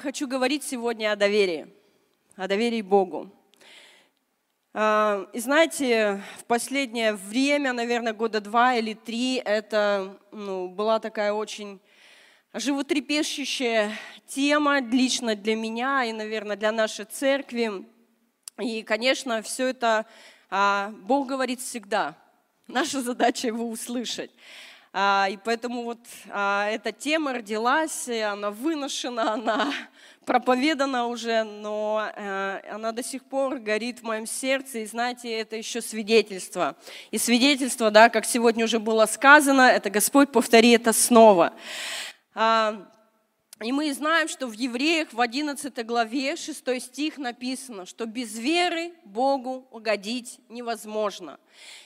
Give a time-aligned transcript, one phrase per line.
[0.00, 1.68] хочу говорить сегодня о доверии,
[2.34, 3.30] о доверии Богу.
[4.72, 11.34] А, и знаете, в последнее время, наверное, года два или три, это ну, была такая
[11.34, 11.80] очень
[12.54, 13.92] животрепещущая
[14.26, 17.84] тема лично для меня и, наверное, для нашей церкви.
[18.58, 20.06] И, конечно, все это
[20.48, 22.16] а, Бог говорит всегда.
[22.66, 24.30] Наша задача его услышать.
[24.92, 29.72] А, и поэтому вот а, эта тема родилась, она выношена, она
[30.26, 34.78] проповедана уже, но э, она до сих пор горит в моем сердце.
[34.78, 36.76] И знаете, это еще свидетельство.
[37.10, 41.52] И свидетельство, да, как сегодня уже было сказано, это Господь повтори это снова.
[43.62, 48.94] И мы знаем, что в Евреях в 11 главе 6 стих написано, что без веры
[49.04, 51.38] Богу угодить невозможно.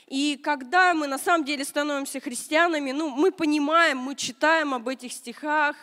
[0.06, 5.12] И когда мы на самом деле становимся христианами, ну, мы понимаем, мы читаем об этих
[5.12, 5.74] стихах,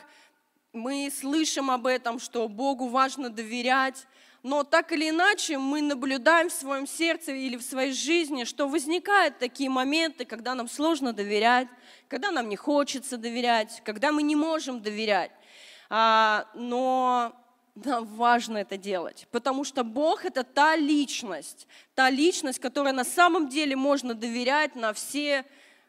[0.72, 4.08] мы слышим об этом, что Богу важно доверять,
[4.44, 9.40] но так или иначе мы наблюдаем в своем сердце или в своей жизни, что возникают
[9.40, 11.68] такие моменты, когда нам сложно доверять,
[12.08, 15.32] когда нам не хочется доверять, когда мы не можем доверять.
[15.94, 17.34] А, но
[17.76, 23.50] нам важно это делать, потому что Бог это та личность, та личность, которой на самом
[23.50, 25.46] деле можно доверять на все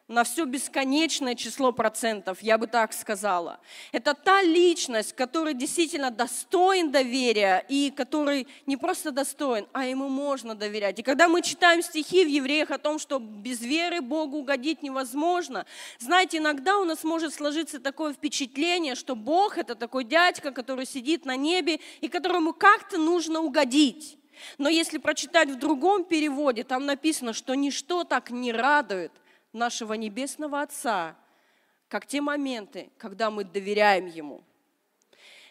[0.09, 3.59] на все бесконечное число процентов, я бы так сказала.
[3.93, 10.55] Это та личность, которая действительно достоин доверия и который не просто достоин, а ему можно
[10.55, 10.99] доверять.
[10.99, 15.65] И когда мы читаем стихи в Евреях о том, что без веры Богу угодить невозможно,
[15.99, 21.23] знаете, иногда у нас может сложиться такое впечатление, что Бог это такой дядька, который сидит
[21.23, 24.17] на небе и которому как-то нужно угодить.
[24.57, 29.11] Но если прочитать в другом переводе, там написано, что ничто так не радует,
[29.53, 31.15] нашего Небесного Отца,
[31.87, 34.43] как те моменты, когда мы доверяем Ему–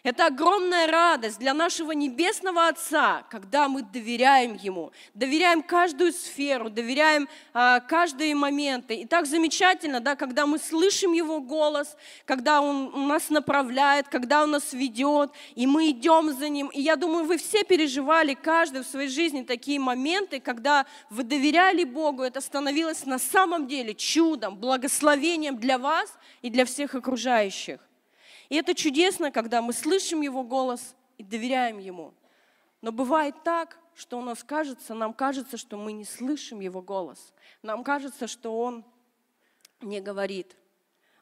[0.03, 7.29] это огромная радость для нашего Небесного Отца, когда мы доверяем Ему, доверяем каждую сферу, доверяем
[7.53, 8.95] а, каждые моменты.
[8.95, 14.51] И так замечательно, да, когда мы слышим Его голос, когда Он нас направляет, когда Он
[14.51, 16.67] нас ведет, и мы идем за Ним.
[16.67, 21.85] И я думаю, вы все переживали, каждый в своей жизни такие моменты, когда вы доверяли
[21.85, 27.79] Богу, это становилось на самом деле чудом, благословением для вас и для всех окружающих.
[28.53, 32.13] И это чудесно, когда мы слышим Его голос и доверяем Ему.
[32.81, 37.33] Но бывает так, что у нас кажется, нам кажется, что мы не слышим Его голос.
[37.63, 38.85] Нам кажется, что Он
[39.81, 40.55] не говорит.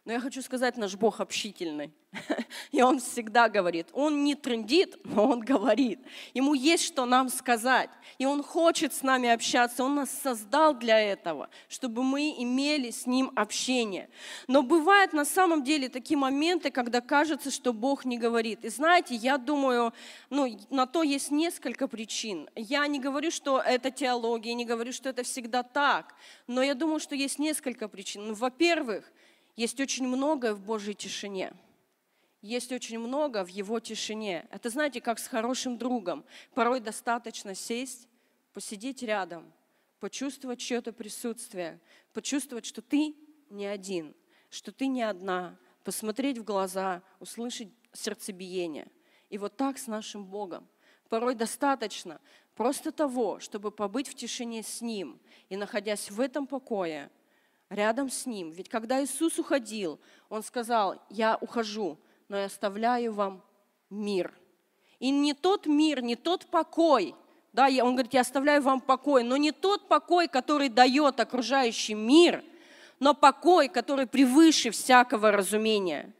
[0.03, 1.94] Но я хочу сказать, наш Бог общительный.
[2.72, 3.88] И Он всегда говорит.
[3.94, 6.00] Он не трендит, но Он говорит.
[6.34, 7.91] Ему есть что нам сказать.
[8.17, 9.84] И Он хочет с нами общаться.
[9.84, 14.09] Он нас создал для этого, чтобы мы имели с Ним общение.
[14.47, 18.66] Но бывают на самом деле такие моменты, когда кажется, что Бог не говорит.
[18.66, 19.94] И знаете, я думаю,
[20.31, 22.50] ну, на то есть несколько причин.
[22.56, 26.16] Я не говорю, что это теология, не говорю, что это всегда так.
[26.47, 28.29] Но я думаю, что есть несколько причин.
[28.29, 29.12] Ну, во-первых,
[29.56, 31.53] есть очень многое в Божьей тишине.
[32.41, 34.47] Есть очень много в Его тишине.
[34.50, 36.25] Это, знаете, как с хорошим другом.
[36.53, 38.07] Порой достаточно сесть,
[38.53, 39.51] посидеть рядом,
[40.00, 41.79] почувствовать чье-то присутствие,
[42.13, 43.16] почувствовать, что ты
[43.50, 44.16] не один,
[44.50, 48.88] что ты не одна, посмотреть в глаза, услышать сердцебиение.
[49.29, 50.68] И вот так с нашим Богом.
[51.09, 52.19] Порой достаточно
[52.56, 55.19] просто того, чтобы побыть в тишине с Ним
[55.50, 57.12] и, находясь в этом покое,
[57.71, 58.51] рядом с Ним.
[58.51, 59.99] Ведь когда Иисус уходил,
[60.29, 63.41] Он сказал, я ухожу, но я оставляю вам
[63.89, 64.33] мир.
[64.99, 67.15] И не тот мир, не тот покой,
[67.53, 72.43] да, он говорит, я оставляю вам покой, но не тот покой, который дает окружающий мир,
[72.99, 76.13] но покой, который превыше всякого разумения.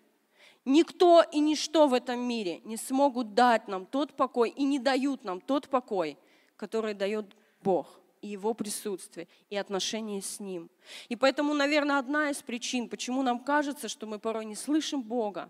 [0.66, 5.24] Никто и ничто в этом мире не смогут дать нам тот покой и не дают
[5.24, 6.18] нам тот покой,
[6.56, 10.70] который дает Бог и Его присутствие, и отношения с Ним.
[11.10, 15.50] И поэтому, наверное, одна из причин, почему нам кажется, что мы порой не слышим Бога,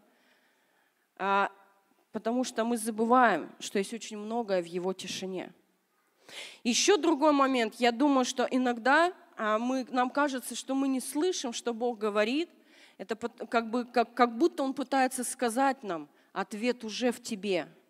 [1.17, 1.51] а,
[2.11, 5.51] потому что мы забываем, что есть очень многое в Его тишине.
[6.63, 7.75] Еще другой момент.
[7.75, 12.49] Я думаю, что иногда а, мы, нам кажется, что мы не слышим, что Бог говорит.
[12.97, 17.67] Это как, бы, как, как будто Он пытается сказать нам, ответ уже в тебе–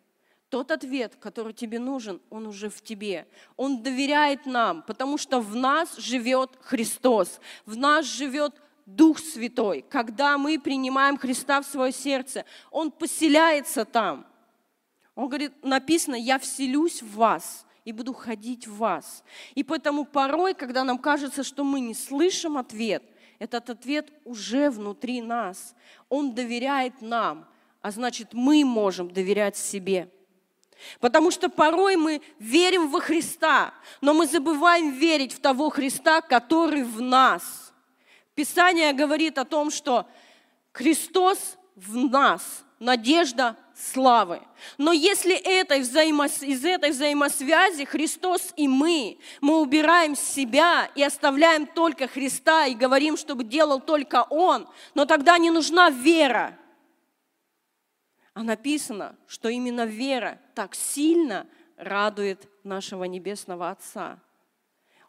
[0.51, 3.25] тот ответ, который тебе нужен, он уже в тебе.
[3.55, 8.53] Он доверяет нам, потому что в нас живет Христос, в нас живет
[8.85, 9.83] Дух Святой.
[9.89, 14.27] Когда мы принимаем Христа в свое сердце, Он поселяется там.
[15.15, 19.23] Он говорит, написано, я вселюсь в вас и буду ходить в вас.
[19.55, 23.03] И поэтому порой, когда нам кажется, что мы не слышим ответ,
[23.39, 25.73] этот ответ уже внутри нас.
[26.09, 27.47] Он доверяет нам
[27.81, 30.09] а значит, мы можем доверять себе.
[30.99, 36.83] Потому что порой мы верим во Христа, но мы забываем верить в того Христа, который
[36.83, 37.73] в нас.
[38.35, 40.07] Писание говорит о том, что
[40.71, 44.41] Христос в нас, надежда славы.
[44.77, 46.41] Но если этой взаимос...
[46.43, 53.17] из этой взаимосвязи Христос и мы, мы убираем себя и оставляем только Христа и говорим,
[53.17, 56.57] чтобы делал только Он, но тогда не нужна вера.
[58.33, 61.47] А написано, что именно вера так сильно
[61.77, 64.19] радует нашего Небесного Отца.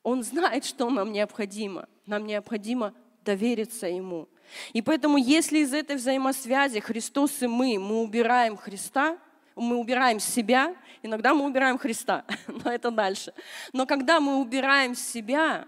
[0.02, 1.88] Он знает, что нам необходимо.
[2.06, 4.28] Нам необходимо довериться Ему.
[4.72, 9.18] И поэтому, если из этой взаимосвязи Христос и мы, мы убираем Христа,
[9.54, 13.32] мы убираем себя, иногда мы убираем Христа, но это дальше.
[13.72, 15.66] Но когда мы убираем себя,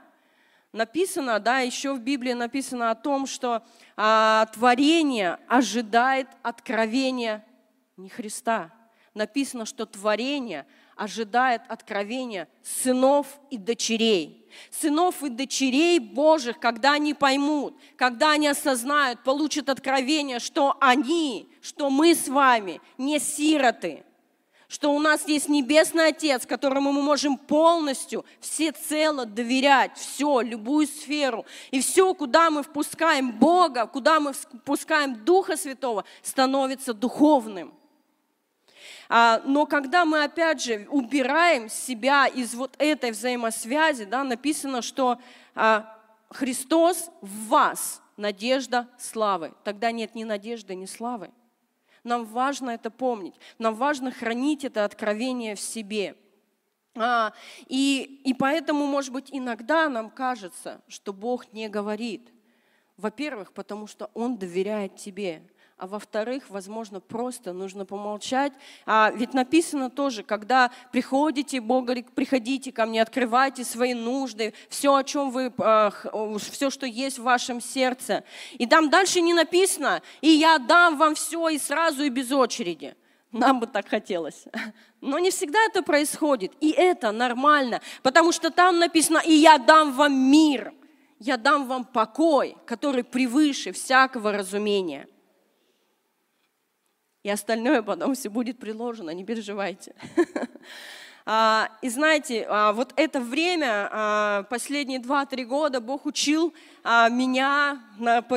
[0.75, 3.63] написано, да, еще в Библии написано о том, что
[3.97, 7.45] а, творение ожидает откровения
[7.97, 8.71] не Христа.
[9.15, 10.67] Написано, что творение
[10.97, 14.49] ожидает откровения сынов и дочерей.
[14.71, 21.91] Сынов и дочерей Божьих, когда они поймут, когда они осознают, получат откровение, что они, что
[21.91, 24.05] мы с вами не сироты,
[24.69, 31.45] что у нас есть Небесный Отец, которому мы можем полностью, всецело доверять, все, любую сферу.
[31.71, 37.75] И все, куда мы впускаем Бога, куда мы впускаем Духа Святого, становится духовным–
[39.09, 45.19] а, но когда мы, опять же, убираем себя из вот этой взаимосвязи, да, написано, что
[45.55, 45.99] а,
[46.31, 49.53] Христос в вас, надежда славы.
[49.65, 51.31] Тогда нет ни надежды, ни славы.
[52.05, 53.35] Нам важно это помнить.
[53.59, 56.17] Нам важно хранить это откровение в себе.
[56.97, 57.33] А,
[57.67, 62.31] и, и поэтому, может быть, иногда нам кажется, что Бог не говорит.
[62.97, 65.43] Во-первых, потому что Он доверяет тебе
[65.77, 68.53] а во-вторых, возможно, просто нужно помолчать.
[68.87, 74.95] А ведь написано тоже, когда приходите, Бог говорит, приходите ко мне, открывайте свои нужды, все,
[74.95, 75.91] о чем вы, а,
[76.39, 78.23] все, что есть в вашем сердце.
[78.53, 82.95] И там дальше не написано, и я дам вам все и сразу, и без очереди.
[83.33, 84.45] Нам бы так хотелось.
[85.01, 86.53] Но не всегда это происходит.
[86.61, 90.73] И это нормально, потому что там написано, и я дам вам мир,
[91.19, 95.09] я дам вам покой, который превыше всякого разумения
[97.25, 99.95] и остальное потом все будет приложено, не переживайте.
[101.27, 106.53] А, и знаете, а, вот это время, а, последние два-три года Бог учил
[106.85, 107.81] меня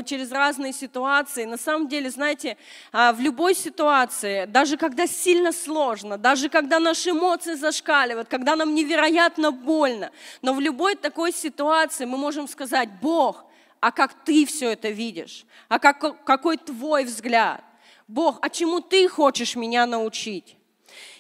[0.05, 1.43] через разные ситуации.
[1.43, 2.55] На самом деле, знаете,
[2.93, 9.51] в любой ситуации, даже когда сильно сложно, даже когда наши эмоции зашкаливают, когда нам невероятно
[9.51, 10.11] больно,
[10.41, 13.43] но в любой такой ситуации мы можем сказать, Бог,
[13.81, 15.45] а как ты все это видишь?
[15.67, 17.65] А как, какой твой взгляд?
[18.07, 20.55] Бог, а чему ты хочешь меня научить?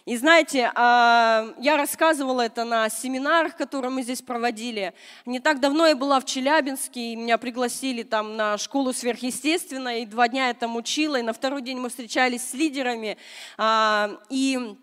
[0.05, 4.93] И знаете, а, я рассказывала это на семинарах, которые мы здесь проводили.
[5.25, 10.05] Не так давно я была в Челябинске, и меня пригласили там на школу сверхъестественной, и
[10.05, 13.17] два дня я там учила, и на второй день мы встречались с лидерами.
[13.57, 14.77] А, и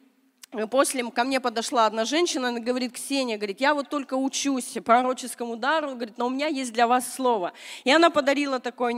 [0.70, 5.56] После ко мне подошла одна женщина, она говорит, Ксения, говорит, я вот только учусь пророческому
[5.56, 7.52] дару, говорит, но у меня есть для вас слово.
[7.82, 8.94] И она подарила такой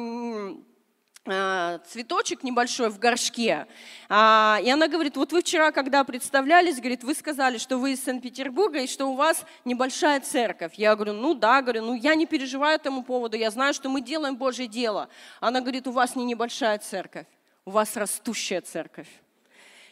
[1.26, 3.66] цветочек небольшой в горшке.
[4.08, 8.04] А, и она говорит, вот вы вчера, когда представлялись, говорит, вы сказали, что вы из
[8.04, 10.74] Санкт-Петербурга и что у вас небольшая церковь.
[10.74, 14.00] Я говорю, ну да, говорю, ну я не переживаю этому поводу, я знаю, что мы
[14.00, 15.08] делаем Божье дело.
[15.40, 17.26] Она говорит, у вас не небольшая церковь,
[17.64, 19.08] у вас растущая церковь.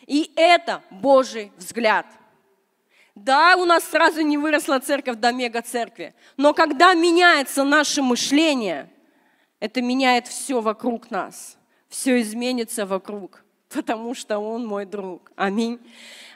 [0.06, 2.06] И это Божий взгляд.
[3.14, 8.90] Да, у нас сразу не выросла церковь до мега-церкви, но когда меняется наше мышление–
[9.64, 11.56] это меняет все вокруг нас.
[11.88, 15.32] Все изменится вокруг, потому что Он мой друг.
[15.36, 15.78] Аминь.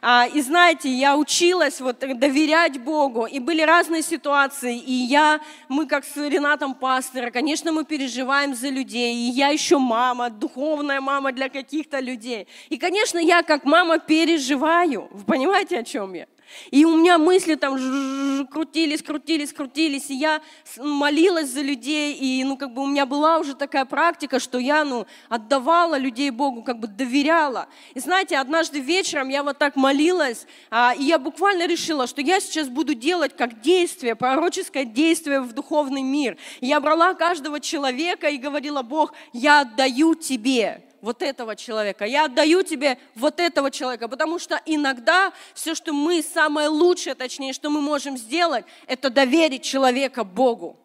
[0.00, 5.86] А, и знаете, я училась вот доверять Богу, и были разные ситуации, и я, мы
[5.86, 11.32] как с Ренатом пастора, конечно, мы переживаем за людей, и я еще мама, духовная мама
[11.32, 12.46] для каких-то людей.
[12.70, 15.08] И, конечно, я как мама переживаю.
[15.10, 16.26] Вы понимаете, о чем я?
[16.70, 20.40] И у меня мысли там крутились, крутились, крутились, и я
[20.76, 24.84] молилась за людей, и ну как бы у меня была уже такая практика, что я
[24.84, 27.68] ну отдавала людей Богу, как бы доверяла.
[27.94, 32.40] И знаете, однажды вечером я вот так молилась, а, и я буквально решила, что я
[32.40, 36.36] сейчас буду делать как действие, пророческое действие в духовный мир.
[36.60, 42.24] И я брала каждого человека и говорила, Бог, я отдаю тебе вот этого человека, я
[42.24, 47.70] отдаю тебе вот этого человека, потому что иногда все, что мы, самое лучшее, точнее, что
[47.70, 50.76] мы можем сделать, это доверить человека Богу.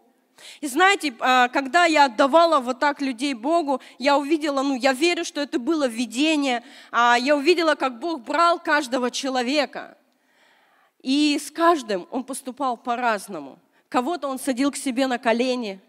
[0.62, 5.24] И знаете, а, когда я отдавала вот так людей Богу, я увидела, ну, я верю,
[5.24, 9.98] что это было видение, а, я увидела, как Бог брал каждого человека.
[11.02, 13.60] И с каждым он поступал по-разному.
[13.90, 15.80] Кого-то он садил к себе на колени,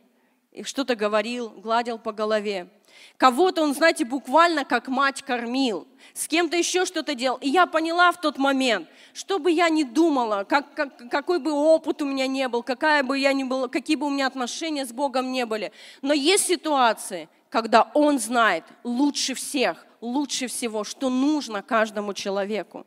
[0.55, 2.69] и что-то говорил, гладил по голове.
[3.17, 7.39] Кого-то он, знаете, буквально как мать кормил, с кем-то еще что-то делал.
[7.41, 11.53] И я поняла в тот момент, что бы я ни думала, как, как, какой бы
[11.53, 14.85] опыт у меня не был, какая бы я ни была, какие бы у меня отношения
[14.85, 15.71] с Богом не были.
[16.03, 22.85] Но есть ситуации, когда Он знает лучше всех, лучше всего, что нужно каждому человеку.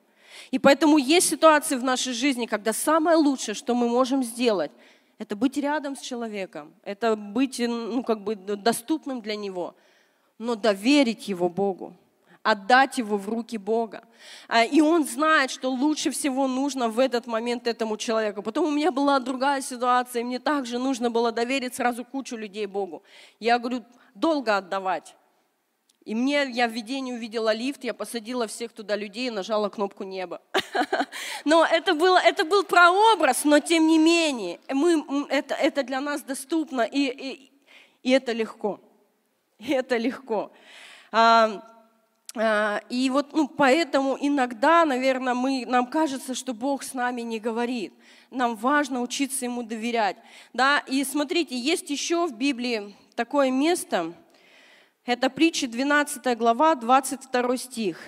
[0.52, 4.72] И поэтому есть ситуации в нашей жизни, когда самое лучшее, что мы можем сделать,
[5.18, 9.74] это быть рядом с человеком, это быть ну, как бы доступным для него–
[10.38, 11.94] но доверить его Богу,
[12.44, 14.03] отдать его в руки Бога.
[14.48, 18.41] А, и он знает, что лучше всего нужно в этот момент этому человеку.
[18.41, 22.65] Потом у меня была другая ситуация, и мне также нужно было доверить сразу кучу людей
[22.65, 23.03] Богу.
[23.39, 25.15] Я говорю, долго отдавать.
[26.08, 30.06] И мне, я в видении увидела лифт, я посадила всех туда людей и нажала кнопку
[30.06, 30.41] неба.
[31.44, 36.22] Но это, было, это был прообраз, но тем не менее, мы, это, это для нас
[36.22, 37.51] доступно, и, и,
[38.03, 38.79] и это легко.
[39.68, 40.52] Это легко.
[41.12, 41.64] А,
[42.36, 47.40] а, и вот ну, поэтому иногда, наверное, мы, нам кажется, что Бог с нами не
[47.40, 47.94] говорит.
[48.30, 50.18] Нам важно учиться Ему доверять.
[50.54, 50.80] Да?
[50.88, 54.14] И смотрите, есть еще в Библии такое место,
[55.06, 58.00] это притча 12 глава, 22 стих.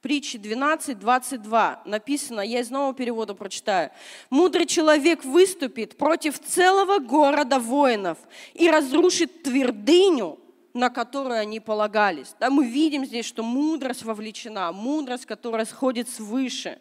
[0.00, 3.90] Притчи 12, 22 написано, я из нового перевода прочитаю.
[4.30, 8.16] «Мудрый человек выступит против целого города воинов
[8.54, 10.38] и разрушит твердыню
[10.78, 12.36] на которую они полагались.
[12.38, 16.78] Да, мы видим здесь, что мудрость вовлечена, мудрость, которая сходит свыше.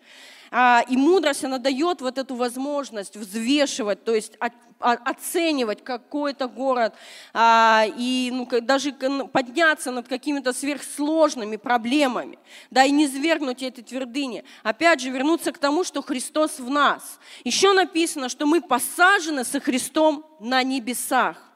[0.52, 4.38] А, и мудрость, она дает вот эту возможность взвешивать, то есть
[4.80, 6.94] оценивать какой-то город
[7.34, 12.38] а, и ну, даже подняться над какими-то сверхсложными проблемами,
[12.70, 14.44] да, и не свергнуть эти твердыни.
[14.62, 17.20] Опять же, вернуться к тому, что Христос в нас.
[17.44, 21.47] Еще написано, что мы посажены со Христом на небесах.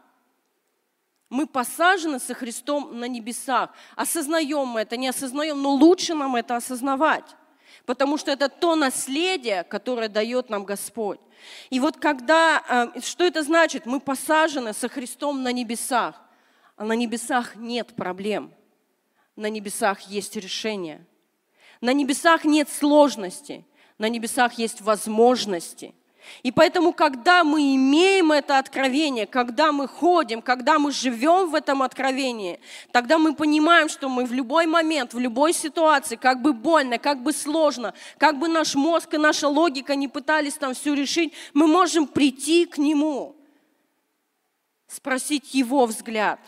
[1.31, 3.69] Мы посажены со Христом на небесах.
[3.95, 7.37] Осознаем мы это, не осознаем, но лучше нам это осознавать.
[7.85, 11.21] Потому что это то наследие, которое дает нам Господь.
[11.69, 13.85] И вот когда, э, что это значит?
[13.85, 16.21] Мы посажены со Христом на небесах.
[16.75, 18.51] А на небесах нет проблем.
[19.37, 21.07] На небесах есть решение.
[21.79, 23.65] На небесах нет сложности.
[23.97, 25.95] На небесах есть возможности–
[26.43, 31.81] и поэтому, когда мы имеем это откровение, когда мы ходим, когда мы живем в этом
[31.81, 32.59] откровении,
[32.91, 37.21] тогда мы понимаем, что мы в любой момент, в любой ситуации, как бы больно, как
[37.23, 41.67] бы сложно, как бы наш мозг и наша логика не пытались там все решить, мы
[41.67, 43.35] можем прийти к Нему,
[44.87, 46.39] спросить Его взгляд,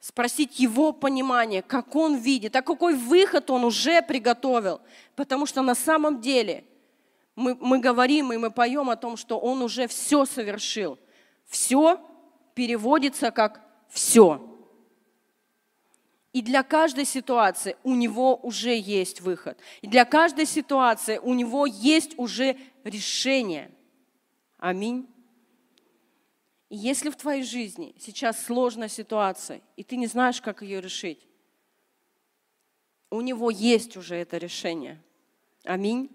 [0.00, 4.80] спросить Его понимание, как Он видит, а какой выход Он уже приготовил.
[5.16, 6.64] Потому что на самом деле–
[7.38, 10.98] мы, мы говорим и мы поем о том, что Он уже все совершил.
[11.46, 12.00] Все
[12.54, 14.44] переводится как все.
[16.32, 19.58] И для каждой ситуации у него уже есть выход.
[19.80, 23.70] И для каждой ситуации у него есть уже решение.
[24.58, 25.08] Аминь.
[26.68, 31.26] И если в твоей жизни сейчас сложная ситуация, и ты не знаешь, как ее решить,
[33.10, 35.00] у него есть уже это решение.
[35.64, 36.10] Аминь.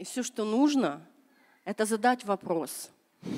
[0.00, 1.06] И все, что нужно,
[1.66, 2.90] это задать вопрос.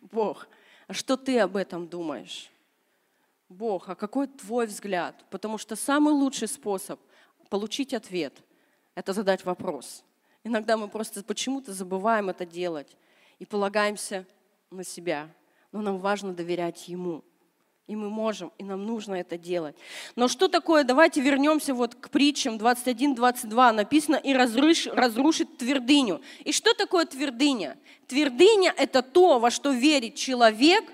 [0.00, 0.48] Бог,
[0.88, 2.50] а что ты об этом думаешь?
[3.48, 5.24] Бог, а какой твой взгляд?
[5.30, 6.98] Потому что самый лучший способ
[7.48, 8.34] получить ответ–
[8.96, 10.02] это задать вопрос.
[10.42, 12.96] Иногда мы просто почему-то забываем это делать
[13.38, 14.26] и полагаемся
[14.72, 15.30] на себя.
[15.70, 17.22] Но нам важно доверять Ему.
[17.88, 19.74] И мы можем, и нам нужно это делать.
[20.14, 23.72] Но что такое, давайте вернемся вот к притчам 21-22.
[23.72, 26.20] Написано, и разруш, разрушит твердыню.
[26.44, 27.78] И что такое твердыня?
[28.06, 30.84] Твердыня– это то, во что верит человек,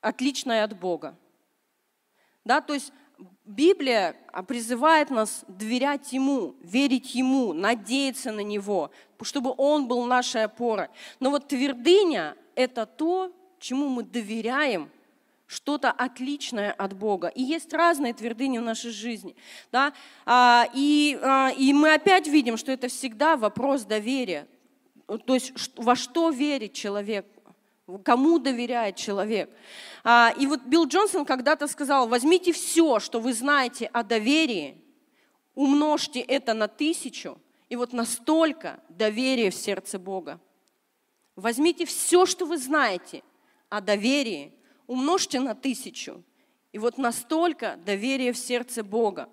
[0.00, 1.16] отличное от Бога.
[2.44, 2.92] Да, то есть
[3.44, 4.16] Библия
[4.48, 8.90] призывает нас доверять Ему, верить Ему, надеяться на Него,
[9.22, 10.88] чтобы Он был нашей опорой.
[11.20, 14.90] Но вот твердыня– это то, чему мы доверяем–
[15.50, 17.26] что-то отличное от Бога.
[17.26, 19.34] И есть разные твердыни в нашей жизни.
[19.72, 19.92] Да?
[20.24, 24.46] А, и, а, и мы опять видим, что это всегда вопрос доверия.
[25.08, 27.26] То есть во что верит человек,
[28.04, 29.50] кому доверяет человек.
[30.04, 34.80] А, и вот Билл Джонсон когда-то сказал, возьмите все, что вы знаете о доверии,
[35.56, 40.40] умножьте это на тысячу, и вот настолько доверия в сердце Бога.
[41.34, 43.24] Возьмите все, что вы знаете
[43.68, 44.54] о доверии,
[44.90, 46.24] умножьте на тысячу.
[46.72, 49.28] И вот настолько доверие в сердце Бога.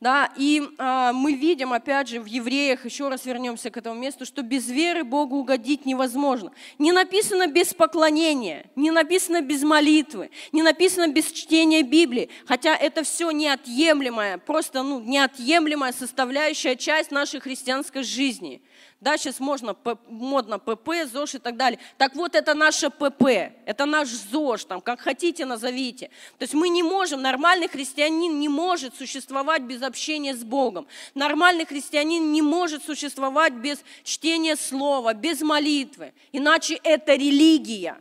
[0.00, 4.26] Да, и а, мы видим, опять же, в Евреях, еще раз вернемся к этому месту,
[4.26, 6.52] что без веры Богу угодить невозможно.
[6.78, 13.04] Не написано без поклонения, не написано без молитвы, не написано без чтения Библии, хотя это
[13.04, 18.62] все неотъемлемая, просто ну, неотъемлемая составляющая часть нашей христианской жизни.
[19.00, 19.74] Да, сейчас можно
[20.08, 21.80] модно ПП, ЗОЖ и так далее.
[21.96, 23.24] Так вот, это наше ПП,
[23.64, 26.10] это наш ЗОЖ, там, как хотите назовите.
[26.36, 30.86] То есть мы не можем, нормальный христианин не может существовать без общения с Богом.
[31.14, 36.12] Нормальный христианин не может существовать без чтения слова, без молитвы.
[36.32, 37.96] Иначе это религия.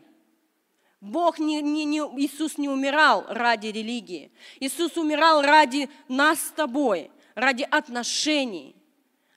[1.00, 4.34] Бог не, не, не, Иисус не умирал ради религии.
[4.60, 8.76] Иисус умирал ради нас с тобой, ради отношений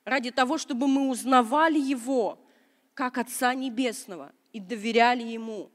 [0.05, 2.39] ради того, чтобы мы узнавали Его
[2.95, 5.71] как Отца Небесного и доверяли Ему.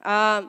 [0.00, 0.48] А,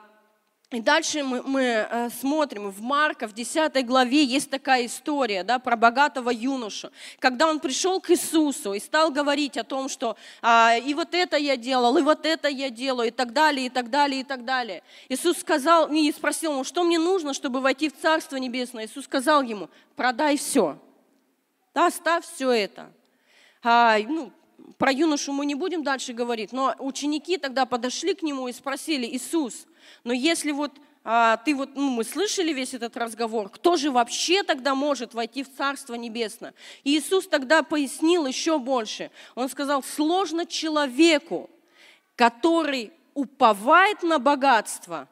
[0.72, 5.60] и дальше мы, мы э, смотрим, в Марка, в 10 главе есть такая история да,
[5.60, 6.92] про богатого юношу.
[7.20, 11.36] Когда он пришел к Иисусу и стал говорить о том, что а, и вот это
[11.36, 14.46] я делал, и вот это я делаю, и так далее, и так далее, и так
[14.46, 14.82] далее.
[15.10, 18.86] Иисус сказал, и спросил ему, что мне нужно, чтобы войти в Царство Небесное.
[18.86, 20.80] Иисус сказал ему, продай все
[21.74, 22.92] да, оставь все это.
[23.64, 24.32] А, ну,
[24.78, 29.06] про юношу мы не будем дальше говорить, но ученики тогда подошли к нему и спросили,
[29.06, 29.68] Иисус,
[30.04, 30.72] но если вот
[31.04, 35.44] а, ты вот, ну, мы слышали весь этот разговор, кто же вообще тогда может войти
[35.44, 36.54] в Царство Небесное?
[36.84, 39.10] И Иисус тогда пояснил еще больше.
[39.34, 41.50] Он сказал, сложно человеку,
[42.16, 45.08] который уповает на богатство,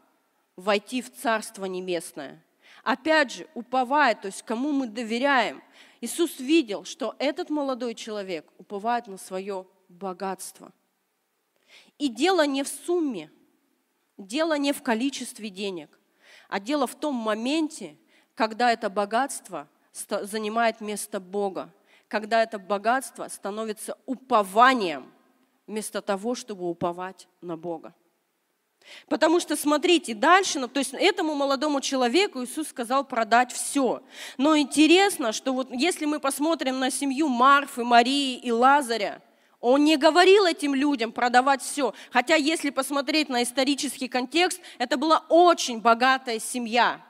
[0.55, 2.43] войти в Царство Небесное.
[2.83, 5.61] Опять же, уповает, то есть кому мы доверяем.
[6.01, 10.71] Иисус видел, что этот молодой человек уповает на свое богатство.
[11.97, 13.29] И дело не в сумме,
[14.17, 15.99] дело не в количестве денег,
[16.47, 17.97] а дело в том моменте,
[18.33, 21.73] когда это богатство занимает место Бога,
[22.07, 25.11] когда это богатство становится упованием
[25.67, 27.93] вместо того, чтобы уповать на Бога.
[29.07, 34.01] Потому что, смотрите, дальше, ну, то есть этому молодому человеку Иисус сказал продать все.
[34.37, 39.21] Но интересно, что вот если мы посмотрим на семью Марфы, Марии и Лазаря,
[39.61, 41.93] он не говорил этим людям продавать все.
[42.11, 47.01] Хотя, если посмотреть на исторический контекст, это была очень богатая семья.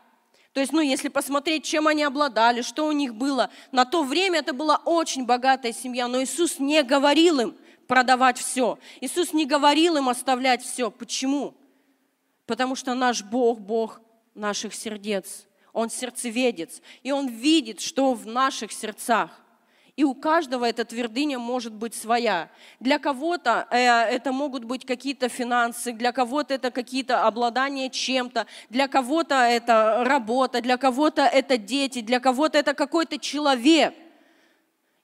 [0.53, 4.39] То есть, ну, если посмотреть, чем они обладали, что у них было, на то время
[4.39, 7.55] это была очень богатая семья, но Иисус не говорил им
[7.89, 8.79] продавать все.
[9.01, 10.89] Иисус не говорил им оставлять все.
[10.89, 11.55] Почему?
[12.49, 14.01] потому что наш Бог– Бог
[14.33, 15.45] наших сердец.
[15.71, 19.29] Он сердцеведец, и Он видит, что в наших сердцах.
[19.95, 22.49] И у каждого эта твердыня может быть своя.
[22.79, 28.87] Для кого-то э, это могут быть какие-то финансы, для кого-то это какие-то обладания чем-то, для
[28.87, 33.93] кого-то это работа, для кого-то это дети, для кого-то это какой-то человек.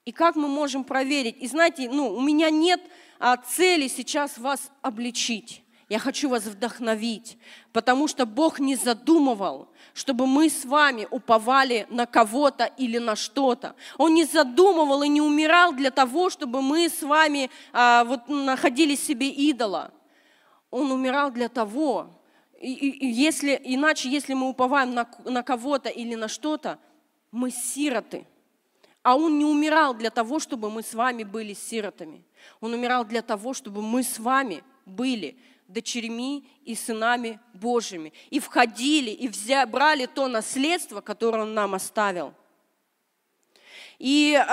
[0.05, 1.37] И как мы можем проверить?
[1.39, 2.79] И знаете, ну, у меня нет
[3.19, 5.63] а, цели сейчас вас обличить.
[5.89, 7.37] Я хочу вас вдохновить,
[7.71, 13.75] потому что Бог не задумывал, чтобы мы с вами уповали на кого-то или на что-то.
[13.97, 18.95] Он не задумывал и не умирал для того, чтобы мы с вами а, вот, находили
[18.95, 19.91] себе идола.
[20.71, 22.19] Он умирал для того,
[22.59, 26.79] и, и, если, иначе если мы уповаем на, на кого-то или на что-то,
[27.31, 28.25] мы сироты.
[29.05, 32.23] А Он не умирал для того, чтобы мы с вами были сиротами.
[32.59, 35.37] Он умирал для того, чтобы мы с вами были
[35.67, 38.13] дочерьми и сынами Божьими.
[38.31, 42.33] И входили, и взя, брали то наследство, которое Он нам оставил.
[43.99, 44.43] И э,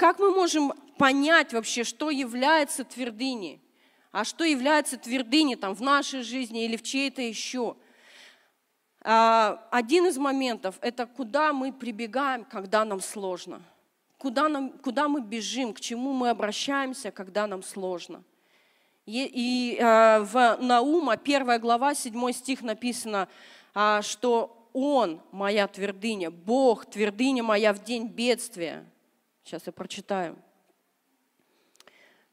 [0.00, 3.62] как мы можем понять вообще, что является твердыней?
[4.10, 7.76] А что является твердыней там, в нашей жизни или в чьей-то еще?
[9.04, 13.62] Э, один из моментов– это куда мы прибегаем, когда нам сложно.
[14.22, 18.22] Куда, нам, куда мы бежим, к чему мы обращаемся, когда нам сложно–
[19.04, 23.28] и э, в Наума, первая глава, седьмой стих написано,
[23.74, 28.84] а, что Он моя твердыня, Бог твердыня моя в день бедствия.
[29.42, 30.36] Сейчас я прочитаю.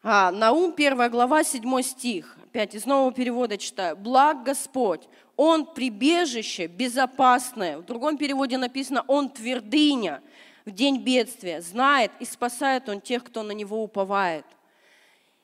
[0.04, 2.38] А, Наум, первая глава, седьмой стих.
[2.43, 3.97] Опять из нового перевода читаю.
[3.97, 7.80] «Благ Господь, Он прибежище безопасное».
[7.80, 10.21] В другом переводе написано «Он твердыня
[10.69, 11.62] в день бедствия».
[11.62, 14.45] Знает и спасает Он тех, кто на Него уповает.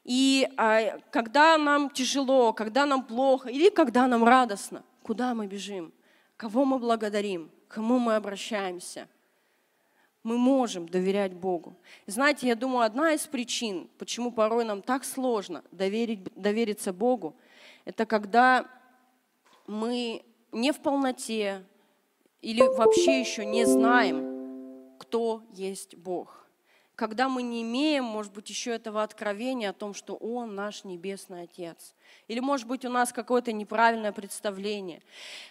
[0.03, 5.91] И а, когда нам тяжело, когда нам плохо или когда нам радостно, куда мы бежим?
[6.37, 7.49] Кого мы благодарим?
[7.67, 9.07] Кому мы обращаемся?
[10.25, 11.75] мы можем доверять Богу.
[12.07, 17.35] Знаете, я думаю, одна из причин, почему порой нам так сложно доверить, довериться Богу,
[17.85, 18.65] это когда
[19.67, 21.63] мы не в полноте
[22.41, 24.34] или вообще еще не знаем,
[25.05, 26.45] кто есть Бог
[26.95, 31.43] когда мы не имеем, может быть, еще этого откровения о том, что Он наш Небесный
[31.43, 31.93] Отец.
[32.27, 35.01] Или, может быть, у нас какое-то неправильное представление.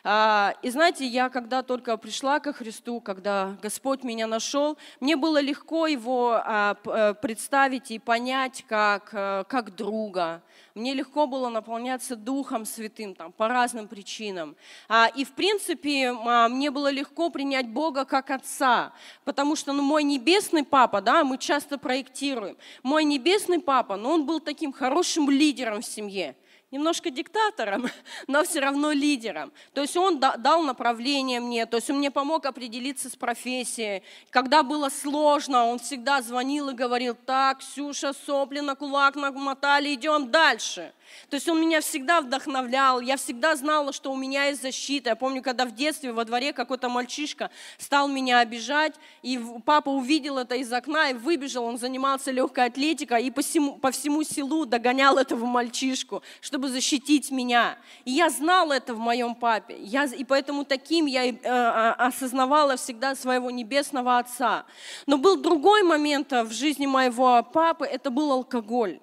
[0.03, 5.41] А, и знаете, я когда только пришла ко Христу, когда Господь меня нашел, мне было
[5.41, 10.43] легко Его а, э, представить и понять как, э, как друга.
[10.75, 14.57] Мне легко было наполняться Духом Святым там, по разным причинам.
[14.89, 18.93] А, и, в принципе, мне было легко принять Бога как Отца,
[19.25, 24.15] потому что ну, мой небесный Папа, да, мы часто проектируем, мой небесный Папа, но ну,
[24.15, 26.35] он был таким хорошим лидером в семье
[26.75, 27.89] немножко диктатором,
[28.27, 29.53] но все равно лидером.
[29.73, 34.03] То есть он дал направление мне, то есть он мне помог определиться с профессией.
[34.31, 40.31] Когда было сложно, он всегда звонил и говорил, так, Ксюша, сопли на кулак намотали, идем
[40.31, 40.93] дальше.
[41.31, 45.11] То есть он меня всегда вдохновлял, я всегда знала, что у меня есть защита.
[45.11, 50.39] Я помню, когда в детстве во дворе какой-то мальчишка стал меня обижать, и папа увидел
[50.39, 54.67] это из окна и выбежал, он занимался легкой атлетикой и по всему, по всему селу
[54.67, 57.79] догонял этого мальчишку, чтобы защитить меня.
[58.05, 62.77] И я знала это в моем папе, я, и поэтому таким я э, а, осознавала
[62.77, 64.67] всегда своего небесного отца.
[65.07, 69.01] Но был другой момент в жизни моего папы, это был алкоголь.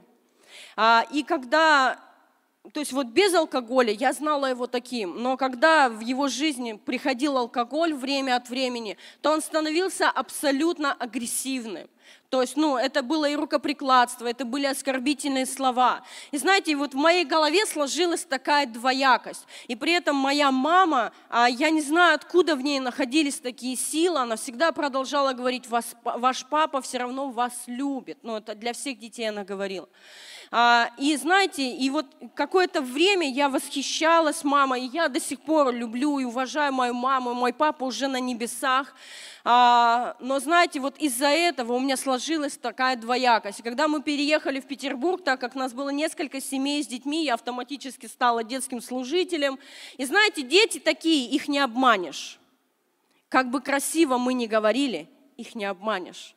[0.75, 1.99] А, и когда,
[2.73, 7.37] то есть вот без алкоголя я знала его таким, но когда в его жизни приходил
[7.37, 11.87] алкоголь время от времени, то он становился абсолютно агрессивным.
[12.31, 16.01] То есть, ну, это было и рукоприкладство, это были оскорбительные слова.
[16.31, 19.45] И знаете, вот в моей голове сложилась такая двоякость.
[19.67, 24.19] И при этом моя мама, а, я не знаю, откуда в ней находились такие силы,
[24.19, 28.19] она всегда продолжала говорить, ваш папа все равно вас любит.
[28.23, 29.89] Ну, это для всех детей она говорила.
[30.53, 35.73] А, и знаете, и вот какое-то время я восхищалась мамой, и я до сих пор
[35.73, 38.93] люблю и уважаю мою маму, мой папа уже на небесах.
[39.45, 43.63] А, но знаете, вот из-за этого у меня сложилась такая двоякость.
[43.63, 48.07] Когда мы переехали в Петербург, так как нас было несколько семей с детьми, я автоматически
[48.07, 49.57] стала детским служителем.
[49.95, 52.39] И знаете, дети такие, их не обманешь.
[53.29, 56.35] Как бы красиво мы ни говорили, их не обманешь.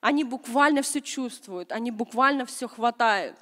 [0.00, 3.36] Они буквально все чувствуют, они буквально все хватают.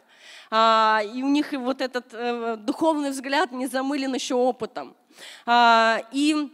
[0.51, 4.97] А, и у них вот этот э, духовный взгляд не замылен еще опытом.
[5.45, 6.51] А, и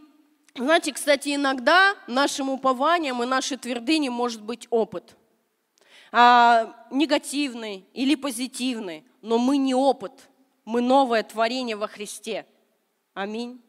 [0.55, 5.15] знаете, кстати, иногда нашим упованием и нашей твердыней может быть опыт.
[6.11, 10.29] А, негативный или позитивный, но мы не опыт,
[10.65, 12.45] мы новое творение во Христе.
[13.13, 13.61] Аминь.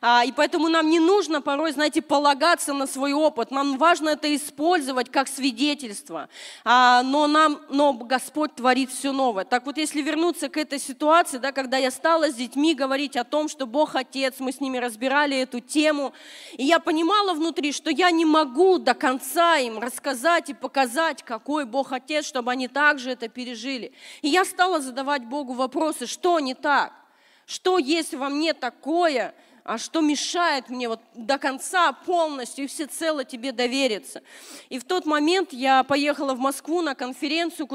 [0.00, 3.50] А, и поэтому нам не нужно порой, знаете, полагаться на свой опыт.
[3.50, 6.28] Нам важно это использовать как свидетельство.
[6.64, 9.44] А, но, нам, но Господь творит все новое.
[9.44, 13.24] Так вот, если вернуться к этой ситуации, да, когда я стала с детьми говорить о
[13.24, 16.12] том, что Бог Отец, мы с ними разбирали эту тему,
[16.56, 21.64] и я понимала внутри, что я не могу до конца им рассказать и показать, какой
[21.64, 23.92] Бог Отец, чтобы они также это пережили.
[24.22, 26.92] И я стала задавать Богу вопросы, что не так?
[27.46, 33.24] Что есть во мне такое, а что мешает мне вот до конца полностью и всецело
[33.24, 34.22] тебе довериться.
[34.68, 37.68] И в тот момент я поехала в Москву на конференцию,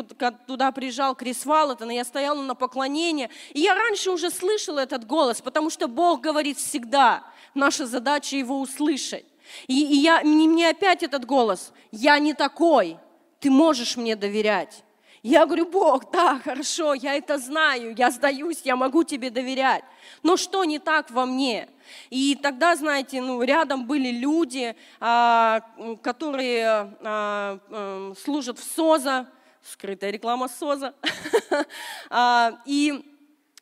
[0.48, 3.30] туда приезжал Крис Валлотон, и я стояла на поклонении.
[3.54, 7.24] И я раньше уже слышала этот голос, потому что Бог говорит всегда.
[7.54, 9.26] Наша задача его услышать.
[9.68, 11.74] И, и я, мне опять этот голос.
[11.92, 12.98] Я не такой.
[13.40, 14.84] Ты можешь мне доверять.
[15.24, 19.86] Я говорю, Бог, да, хорошо, я это знаю, я сдаюсь, я могу тебе доверять.
[20.22, 21.70] Но что не так во мне?
[22.10, 25.62] И тогда, знаете, ну, рядом были люди, а,
[26.02, 29.30] которые а, а, служат в СОЗа,
[29.62, 30.94] скрытая реклама СОЗа.
[32.66, 33.10] и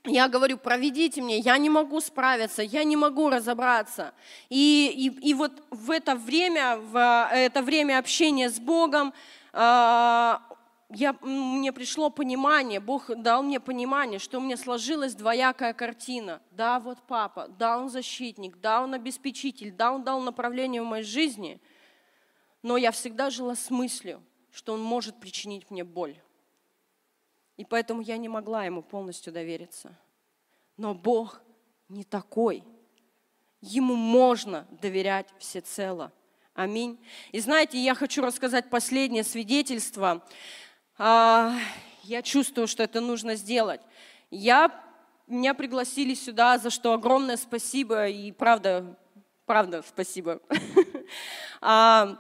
[0.06, 4.16] я говорю, проведите мне, я не могу справиться, я не могу разобраться.
[4.50, 9.14] И, и, и вот в это время, в это время общения с Богом,
[10.94, 16.42] я, мне пришло понимание, Бог дал мне понимание, что у меня сложилась двоякая картина.
[16.52, 21.04] Да, вот папа, да, он защитник, да, он обеспечитель, да, он дал направление в моей
[21.04, 21.62] жизни,
[22.62, 26.20] но я всегда жила с мыслью, что он может причинить мне боль.
[27.58, 29.98] И поэтому я не могла ему полностью довериться.
[30.78, 31.42] Но Бог
[31.90, 32.64] не такой.
[33.62, 36.12] Ему можно доверять всецело.
[36.54, 37.00] Аминь.
[37.32, 40.26] И знаете, я хочу рассказать последнее свидетельство.
[41.04, 41.56] А,
[42.04, 43.82] я чувствую, что это нужно сделать.
[44.30, 44.70] Я,
[45.26, 48.96] меня пригласили сюда, за что огромное спасибо, и правда,
[49.48, 50.40] правда спасибо.
[51.64, 52.18] А,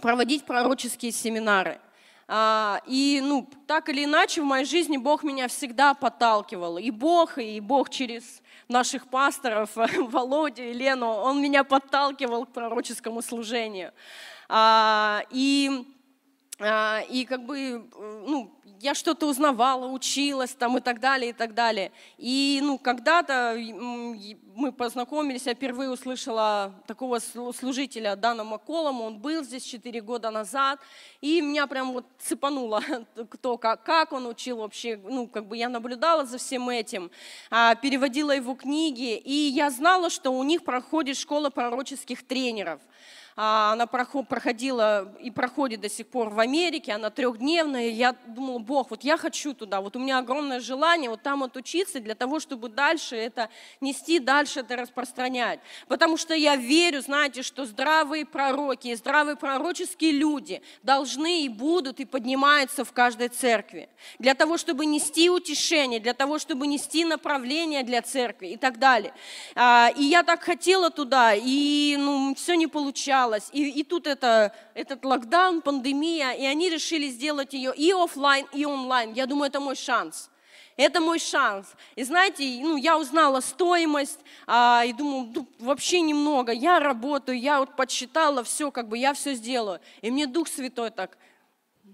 [0.00, 1.80] проводить пророческие семинары.
[2.26, 6.78] А, и, ну, так или иначе, в моей жизни Бог меня всегда подталкивал.
[6.78, 13.22] И Бог, и Бог через наших пасторов, Володю и Лену, Он меня подталкивал к пророческому
[13.22, 13.92] служению.
[14.50, 15.93] И
[16.60, 17.88] и как бы,
[18.26, 21.90] ну, я что-то узнавала, училась там и так далее, и так далее.
[22.18, 23.56] И, ну, когда-то
[24.54, 30.80] мы познакомились, я впервые услышала такого служителя Дана Маколома, он был здесь 4 года назад,
[31.20, 32.82] и меня прям вот цепануло
[33.30, 37.10] кто, как, как он учил вообще, ну, как бы я наблюдала за всем этим,
[37.50, 43.23] а, переводила его книги, и я знала, что у них проходит школа пророческих тренеров– а,
[43.36, 47.88] она проходила и проходит до сих пор в Америке, она трехдневная.
[47.88, 51.56] Я думала, Бог, вот я хочу туда, вот у меня огромное желание вот там вот
[51.56, 53.48] учиться для того, чтобы дальше это
[53.80, 55.58] нести, дальше это распространять.
[55.88, 61.98] Потому что я верю, знаете, что здравые пророки и здравые пророческие люди должны и будут
[61.98, 63.88] и поднимаются в каждой церкви.
[64.20, 69.12] Для того, чтобы нести утешение, для того, чтобы нести направление для церкви и так далее.
[69.56, 73.48] А, и я так хотела туда, и ну, все не получалось боялась.
[73.52, 78.64] И, и тут это, этот локдаун, пандемия, и они решили сделать ее и офлайн, и
[78.64, 79.12] онлайн.
[79.12, 80.30] Я думаю, это мой шанс.
[80.76, 81.68] Это мой шанс.
[81.94, 86.52] И знаете, ну, я узнала стоимость, а, и думаю, ну, вообще немного.
[86.52, 89.80] Я работаю, я вот подсчитала все, как бы я все сделаю.
[90.02, 91.16] И мне Дух Святой так,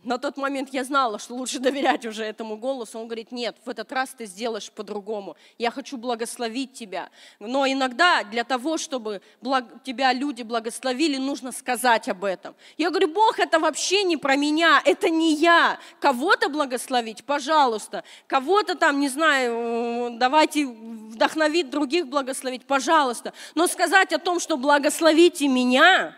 [0.03, 2.99] на тот момент я знала, что лучше доверять уже этому голосу.
[2.99, 5.37] Он говорит, нет, в этот раз ты сделаешь по-другому.
[5.59, 7.11] Я хочу благословить тебя.
[7.39, 9.65] Но иногда для того, чтобы благ...
[9.85, 12.55] тебя люди благословили, нужно сказать об этом.
[12.79, 15.79] Я говорю, Бог, это вообще не про меня, это не я.
[16.01, 18.03] Кого-то благословить, пожалуйста.
[18.27, 23.35] Кого-то там, не знаю, давайте вдохновить других благословить, пожалуйста.
[23.55, 26.17] Но сказать о том, что благословите меня,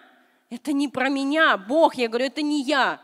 [0.51, 1.57] это не про меня.
[1.57, 3.01] Бог, я говорю, это не я.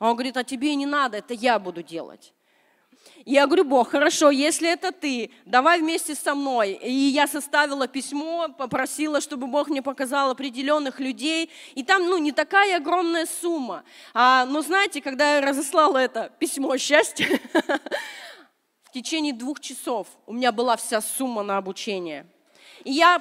[0.00, 2.32] А он говорит, а тебе не надо, это я буду делать.
[3.26, 6.72] Я говорю, Бог, хорошо, если это ты, давай вместе со мной.
[6.72, 11.50] И я составила письмо, попросила, чтобы Бог мне показал определенных людей.
[11.74, 13.84] И там, ну, не такая огромная сумма.
[14.14, 17.38] А, но знаете, когда я разослала это письмо счастья,
[18.84, 22.26] в течение двух часов у меня была вся сумма на обучение.
[22.84, 23.20] И я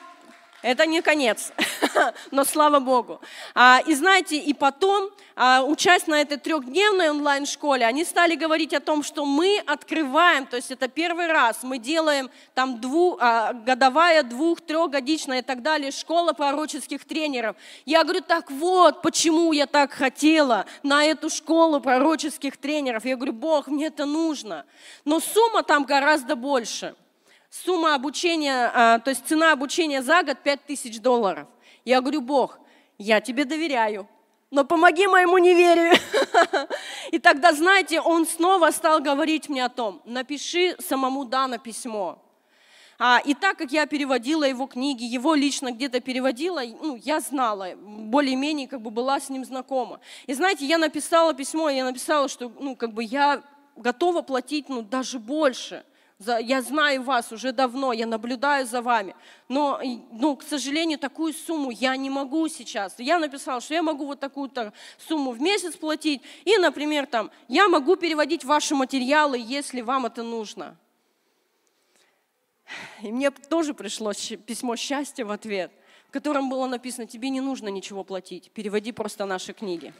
[0.61, 1.53] это не конец,
[2.31, 3.19] но слава Богу.
[3.55, 8.79] А, и знаете, и потом, а, учась на этой трехдневной онлайн-школе, они стали говорить о
[8.79, 14.23] том, что мы открываем, то есть это первый раз, мы делаем там двух, а, годовая,
[14.23, 17.55] двух, трехгодичная и так далее, школа пророческих тренеров.
[17.85, 23.05] Я говорю, так вот, почему я так хотела на эту школу пророческих тренеров.
[23.05, 24.65] Я говорю, Бог, мне это нужно.
[25.05, 26.95] Но сумма там гораздо больше–
[27.49, 31.47] сумма обучения, а, то есть цена обучения за год 5000 долларов.
[31.85, 32.59] Я говорю, Бог,
[32.97, 34.07] я тебе доверяю,
[34.51, 35.93] но помоги моему неверию.
[37.11, 42.21] И тогда, знаете, он снова стал говорить мне о том, напиши самому Дана письмо.
[43.01, 47.69] А, и так как я переводила его книги, его лично где-то переводила, ну, я знала,
[47.77, 50.01] более-менее как бы была с ним знакома.
[50.27, 53.41] И знаете, я написала письмо, я написала, что ну, как бы я
[53.77, 55.85] готова платить ну, даже больше–
[56.19, 59.15] я знаю вас уже давно, я наблюдаю за вами,
[59.47, 59.79] но,
[60.11, 62.95] ну, к сожалению, такую сумму я не могу сейчас.
[62.97, 67.69] Я написала, что я могу вот такую-то сумму в месяц платить, и, например, там, я
[67.69, 70.75] могу переводить ваши материалы, если вам это нужно.
[73.01, 74.11] И мне тоже пришло
[74.45, 75.71] письмо счастья в ответ,
[76.09, 79.93] в котором было написано, тебе не нужно ничего платить, переводи просто наши книги.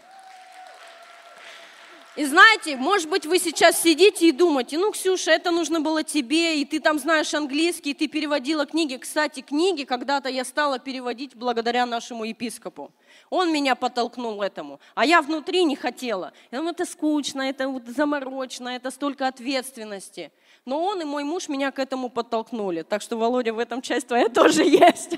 [2.19, 6.59] И знаете, может быть, вы сейчас сидите и думаете, ну, Ксюша, это нужно было тебе,
[6.59, 8.97] и ты там знаешь английский, и ты переводила книги.
[8.97, 12.91] Кстати, книги когда-то я стала переводить благодаря нашему епископу.
[13.29, 16.33] Он меня подтолкнул этому, а я внутри не хотела.
[16.51, 20.31] Я думаю, это скучно, это вот заморочно, это столько ответственности.
[20.65, 22.83] Но он и мой муж меня к этому подтолкнули.
[22.83, 25.15] Так что, Володя, в этом часть твоя тоже есть.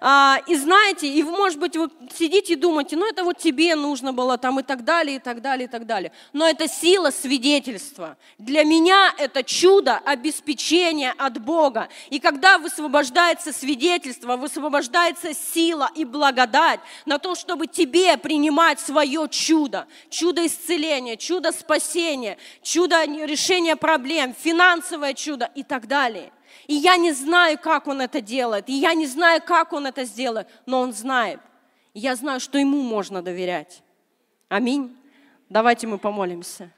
[0.00, 4.12] А, и знаете, и может быть, вы сидите и думаете, ну это вот тебе нужно
[4.12, 6.12] было там и так далее, и так далее, и так далее.
[6.32, 8.16] Но это сила свидетельства.
[8.38, 11.88] Для меня это чудо обеспечения от Бога.
[12.10, 19.86] И когда высвобождается свидетельство, высвобождается сила и благодать на то, чтобы тебе принимать свое чудо.
[20.10, 26.32] Чудо исцеления, чудо спасения, чудо решения проблем, финансовое чудо и так далее.
[26.66, 30.04] И я не знаю, как он это делает, и я не знаю, как он это
[30.04, 31.40] сделает, но он знает.
[31.92, 33.82] И я знаю, что ему можно доверять.
[34.48, 34.96] Аминь.
[35.48, 36.70] Давайте мы помолимся.